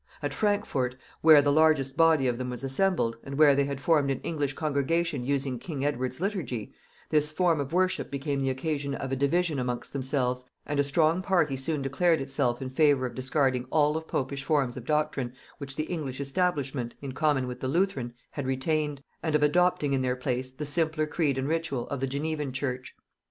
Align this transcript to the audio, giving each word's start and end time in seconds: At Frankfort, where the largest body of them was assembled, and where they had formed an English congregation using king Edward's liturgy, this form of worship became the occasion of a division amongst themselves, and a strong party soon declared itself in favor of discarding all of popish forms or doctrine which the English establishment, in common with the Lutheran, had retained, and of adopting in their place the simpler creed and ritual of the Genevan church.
At 0.23 0.33
Frankfort, 0.33 0.95
where 1.21 1.43
the 1.43 1.51
largest 1.51 1.95
body 1.95 2.25
of 2.25 2.39
them 2.39 2.49
was 2.49 2.63
assembled, 2.63 3.17
and 3.23 3.37
where 3.37 3.53
they 3.53 3.65
had 3.65 3.79
formed 3.79 4.09
an 4.09 4.19
English 4.21 4.53
congregation 4.53 5.23
using 5.23 5.59
king 5.59 5.85
Edward's 5.85 6.19
liturgy, 6.19 6.73
this 7.11 7.31
form 7.31 7.59
of 7.59 7.71
worship 7.71 8.09
became 8.09 8.39
the 8.39 8.49
occasion 8.49 8.95
of 8.95 9.11
a 9.11 9.15
division 9.15 9.59
amongst 9.59 9.93
themselves, 9.93 10.43
and 10.65 10.79
a 10.79 10.83
strong 10.83 11.21
party 11.21 11.55
soon 11.55 11.83
declared 11.83 12.19
itself 12.19 12.63
in 12.63 12.69
favor 12.71 13.05
of 13.05 13.13
discarding 13.13 13.65
all 13.69 13.95
of 13.95 14.07
popish 14.07 14.43
forms 14.43 14.75
or 14.75 14.79
doctrine 14.81 15.33
which 15.59 15.75
the 15.75 15.83
English 15.83 16.19
establishment, 16.19 16.95
in 16.99 17.11
common 17.11 17.45
with 17.47 17.59
the 17.59 17.67
Lutheran, 17.67 18.15
had 18.31 18.47
retained, 18.47 19.03
and 19.21 19.35
of 19.35 19.43
adopting 19.43 19.93
in 19.93 20.01
their 20.01 20.15
place 20.15 20.49
the 20.49 20.65
simpler 20.65 21.05
creed 21.05 21.37
and 21.37 21.47
ritual 21.47 21.87
of 21.89 21.99
the 21.99 22.07
Genevan 22.07 22.51
church. 22.51 22.95